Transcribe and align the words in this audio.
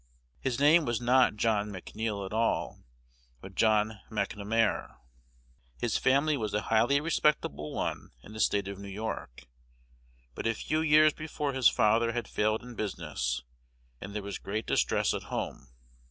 His 0.39 0.59
name 0.59 0.83
was 0.85 0.99
not 0.99 1.35
John 1.35 1.69
McNeil 1.69 2.25
at 2.25 2.33
all, 2.33 2.81
but 3.39 3.53
John 3.53 3.99
McNamar. 4.09 4.95
His 5.77 5.95
family 5.99 6.35
was 6.35 6.55
a 6.55 6.61
highly 6.63 6.99
respectable 6.99 7.71
one 7.75 8.09
in 8.23 8.33
the 8.33 8.39
State 8.39 8.67
of 8.67 8.79
New 8.79 8.87
York; 8.89 9.43
but 10.33 10.47
a 10.47 10.55
few 10.55 10.81
years 10.81 11.13
before 11.13 11.53
his 11.53 11.69
father 11.69 12.13
had 12.13 12.27
failed 12.27 12.63
in 12.63 12.73
business, 12.73 13.43
and 14.01 14.15
there 14.15 14.23
was 14.23 14.39
great 14.39 14.65
distress 14.65 15.13
at 15.13 15.25
home. 15.29 15.67